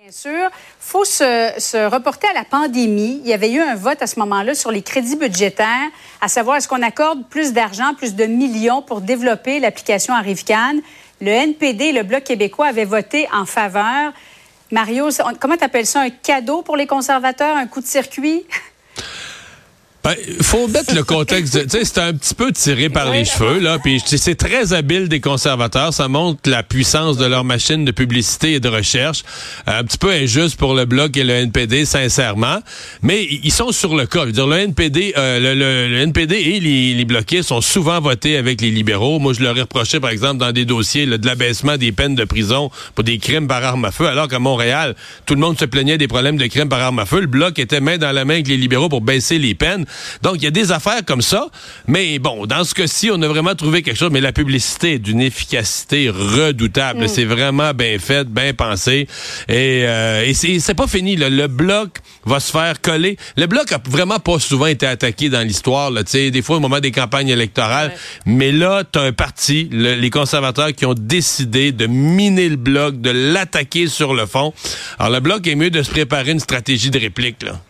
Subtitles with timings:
[0.00, 0.50] Bien sûr.
[0.80, 3.20] Faut se, se, reporter à la pandémie.
[3.22, 5.88] Il y avait eu un vote à ce moment-là sur les crédits budgétaires,
[6.20, 10.74] à savoir est-ce qu'on accorde plus d'argent, plus de millions pour développer l'application Arrivcan.
[11.20, 14.12] Le NPD le Bloc québécois avaient voté en faveur.
[14.72, 15.08] Mario,
[15.40, 16.00] comment tu appelles ça?
[16.00, 17.56] Un cadeau pour les conservateurs?
[17.56, 18.44] Un coup de circuit?
[20.04, 21.62] Ben, faut mettre le contexte.
[21.62, 23.78] Tu sais, c'est un petit peu tiré par les cheveux, là.
[23.82, 25.94] Puis c'est très habile des conservateurs.
[25.94, 29.22] Ça montre la puissance de leur machine de publicité et de recherche.
[29.66, 32.58] Un petit peu injuste pour le Bloc et le NPD, sincèrement.
[33.00, 34.20] Mais ils sont sur le cas.
[34.20, 37.98] Je veux dire, le NPD, euh, le, le, NPD et les, les, bloqués sont souvent
[37.98, 39.18] votés avec les libéraux.
[39.18, 42.14] Moi, je leur ai reproché, par exemple, dans des dossiers là, de l'abaissement des peines
[42.14, 45.58] de prison pour des crimes par arme à feu, alors qu'à Montréal, tout le monde
[45.58, 47.20] se plaignait des problèmes de crimes par arme à feu.
[47.20, 49.86] Le Bloc était main dans la main avec les libéraux pour baisser les peines.
[50.22, 51.48] Donc, il y a des affaires comme ça.
[51.86, 54.10] Mais bon, dans ce cas-ci, on a vraiment trouvé quelque chose.
[54.10, 57.04] Mais la publicité est d'une efficacité redoutable.
[57.04, 57.08] Mm.
[57.08, 59.08] C'est vraiment bien fait, bien pensé.
[59.48, 61.16] Et, euh, et c'est pas fini.
[61.16, 61.28] Là.
[61.28, 63.16] Le bloc va se faire coller.
[63.36, 65.90] Le bloc a vraiment pas souvent été attaqué dans l'histoire.
[65.92, 67.92] Des fois, au moment des campagnes électorales.
[68.26, 72.56] Mais là, tu as un parti, le, les conservateurs, qui ont décidé de miner le
[72.56, 74.52] bloc, de l'attaquer sur le fond.
[74.98, 77.42] Alors, le bloc est mieux de se préparer une stratégie de réplique.
[77.42, 77.60] Là.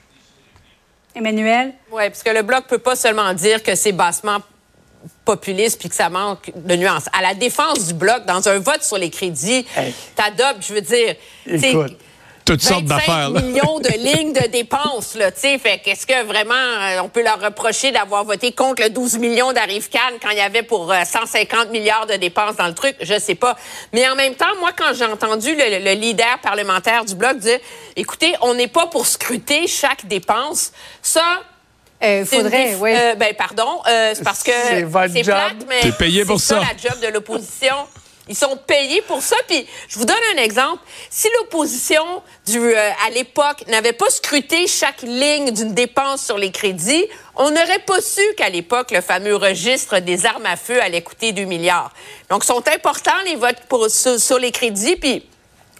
[1.14, 1.72] Emmanuel?
[1.92, 4.38] Oui, parce que le Bloc peut pas seulement dire que c'est bassement
[5.24, 7.08] populiste puis que ça manque de nuances.
[7.12, 9.94] À la défense du Bloc, dans un vote sur les crédits, hey.
[10.14, 11.14] t'adoptes, je veux dire...
[11.46, 11.96] Écoute
[12.44, 13.30] toutes sortes d'affaires.
[13.30, 15.58] millions de lignes de dépenses, là, tu sais.
[15.58, 19.52] Fait qu'est-ce que vraiment euh, on peut leur reprocher d'avoir voté contre le 12 millions
[19.52, 22.96] d'arrive Cannes quand il y avait pour euh, 150 milliards de dépenses dans le truc?
[23.00, 23.56] Je sais pas.
[23.92, 27.58] Mais en même temps, moi, quand j'ai entendu le, le, leader parlementaire du Bloc dire,
[27.96, 30.72] écoutez, on n'est pas pour scruter chaque dépense,
[31.02, 31.40] ça,
[32.04, 32.92] euh, faudrait, oui.
[32.94, 36.60] Euh, ben, pardon, euh, c'est parce que c'est plate, mais c'est payé pour ça.
[36.60, 37.74] ça la job de l'opposition.
[38.28, 39.36] Ils sont payés pour ça.
[39.46, 40.82] Puis je vous donne un exemple.
[41.10, 42.22] Si l'opposition
[42.54, 47.04] euh, à l'époque n'avait pas scruté chaque ligne d'une dépense sur les crédits,
[47.36, 51.32] on n'aurait pas su qu'à l'époque le fameux registre des armes à feu allait coûter
[51.32, 51.92] 2 milliards.
[52.30, 54.96] Donc sont importants les votes sur, sur les crédits.
[54.96, 55.26] Puis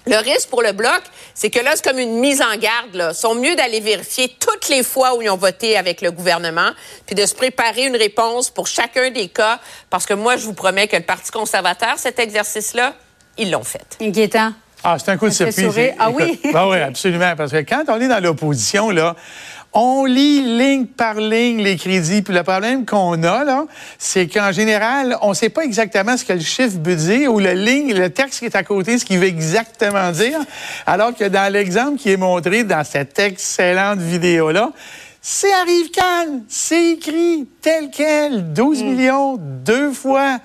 [0.07, 1.03] le risque pour le bloc,
[1.35, 2.95] c'est que là, c'est comme une mise en garde.
[2.95, 3.11] Là.
[3.13, 6.71] Ils sont mieux d'aller vérifier toutes les fois où ils ont voté avec le gouvernement,
[7.07, 9.61] puis de se préparer une réponse pour chacun des cas,
[9.91, 12.95] parce que moi, je vous promets que le Parti conservateur, cet exercice-là,
[13.39, 13.97] ils l'ont fait.
[14.01, 14.53] Inquiétant.
[14.83, 15.95] Ah, c'est un coup de surprise.
[15.99, 16.39] Ah oui?
[16.55, 17.35] Ah oui, absolument.
[17.37, 19.17] Parce que quand on est dans l'opposition, là,
[19.75, 22.23] on lit ligne par ligne les crédits.
[22.23, 23.67] Puis le problème qu'on a, là,
[23.99, 27.41] c'est qu'en général, on ne sait pas exactement ce que le chiffre veut dire ou
[27.41, 30.39] le ligne, le texte qui est à côté, ce qu'il veut exactement dire.
[30.87, 34.71] Alors que dans l'exemple qui est montré dans cette excellente vidéo-là,
[35.27, 38.87] c'est arrive quand c'est écrit tel quel, 12 mm.
[38.87, 40.39] millions, deux fois.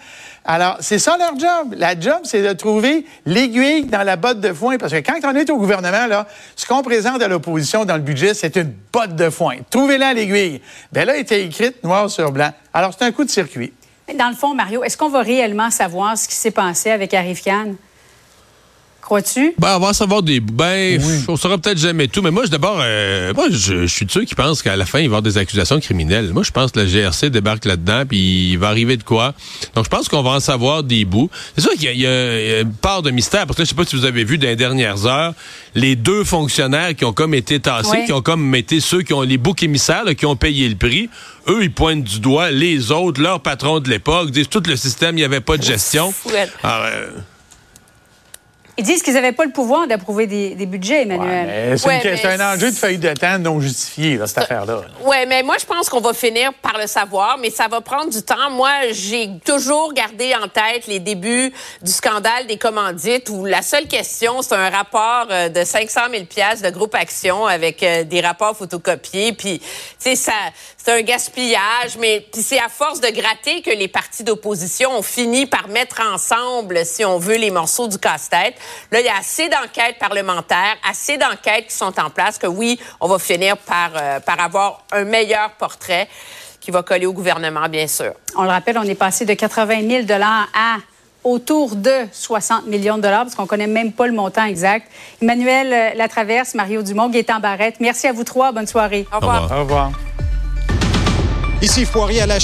[0.52, 1.76] Alors, c'est ça leur job.
[1.78, 4.80] La job, c'est de trouver l'aiguille dans la botte de foin.
[4.80, 8.02] Parce que quand on est au gouvernement, là, ce qu'on présente à l'opposition dans le
[8.02, 9.58] budget, c'est une botte de foin.
[9.70, 10.60] Trouvez-la l'aiguille.
[10.92, 12.50] Bien là, elle était écrite noir sur blanc.
[12.74, 13.72] Alors, c'est un coup de circuit.
[14.18, 17.44] Dans le fond, Mario, est-ce qu'on va réellement savoir ce qui s'est passé avec Arif
[17.44, 17.76] Khan?
[19.10, 19.56] Crois-tu?
[19.58, 20.40] Ben, on va savoir des.
[20.40, 21.24] Ben, oui.
[21.28, 22.22] on saura peut-être jamais tout.
[22.22, 25.00] Mais moi, d'abord, euh, moi, je, je, suis de ceux qui pensent qu'à la fin,
[25.00, 26.32] il va y avoir des accusations criminelles.
[26.32, 29.34] Moi, je pense que la GRC débarque là-dedans, puis il va arriver de quoi.
[29.74, 31.32] Donc, je pense qu'on va en savoir des bouts.
[31.56, 33.76] C'est sûr qu'il y, y, a une part de mystère, parce que là, je sais
[33.76, 35.34] pas si vous avez vu dans les dernières heures,
[35.74, 38.06] les deux fonctionnaires qui ont comme été tassés, oui.
[38.06, 40.76] qui ont comme été ceux qui ont les boucs émissaires, là, qui ont payé le
[40.76, 41.10] prix.
[41.48, 45.18] Eux, ils pointent du doigt les autres, leurs patrons de l'époque, disent tout le système,
[45.18, 46.14] il n'y avait pas de gestion.
[46.62, 47.08] Alors, euh,
[48.80, 51.72] ils disent qu'ils n'avaient pas le pouvoir d'approuver des, des, budgets, Emmanuel.
[51.72, 54.84] Ouais, c'est ouais, un enjeu de feuille de temps non justifié, là, cette affaire-là.
[55.04, 58.10] Oui, mais moi, je pense qu'on va finir par le savoir, mais ça va prendre
[58.10, 58.50] du temps.
[58.52, 61.52] Moi, j'ai toujours gardé en tête les débuts
[61.82, 66.24] du scandale des commandites où la seule question, c'est un rapport euh, de 500 000
[66.64, 69.34] de groupe Action avec euh, des rapports photocopiés.
[69.34, 69.66] Puis, tu
[70.00, 70.32] sais, ça,
[70.78, 75.02] c'est un gaspillage, mais puis c'est à force de gratter que les partis d'opposition ont
[75.02, 78.56] fini par mettre ensemble, si on veut, les morceaux du casse-tête.
[78.92, 82.80] Là, il y a assez d'enquêtes parlementaires, assez d'enquêtes qui sont en place que oui,
[83.00, 86.08] on va finir par, euh, par avoir un meilleur portrait
[86.60, 88.14] qui va coller au gouvernement, bien sûr.
[88.36, 90.78] On le rappelle, on est passé de 80 000 à
[91.24, 94.90] autour de 60 millions de dollars, parce qu'on ne connaît même pas le montant exact.
[95.22, 98.52] Emmanuel euh, Latraverse, Mario Dumont, Gaétan Barrette, merci à vous trois.
[98.52, 99.06] Bonne soirée.
[99.12, 99.52] Au revoir.
[99.52, 99.92] Au revoir.
[101.62, 102.38] Ici Foirier à la